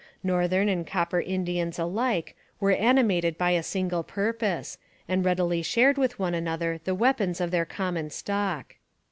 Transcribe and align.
Northern 0.23 0.67
and 0.67 0.87
Copper 0.87 1.19
Indians 1.21 1.77
alike 1.77 2.35
were 2.59 2.71
animated 2.71 3.37
by 3.37 3.51
a 3.51 3.61
single 3.61 4.01
purpose 4.01 4.79
and 5.07 5.23
readily 5.23 5.61
shared 5.61 5.99
with 5.99 6.17
one 6.17 6.33
another 6.33 6.81
the 6.85 6.95
weapons 6.95 7.39
of 7.39 7.51
their 7.51 7.65
common 7.65 8.09
stock. 8.09 8.77